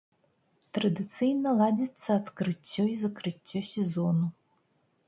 [0.77, 4.37] Традыцыйна ладзіцца адкрыццё і закрыццё сезону.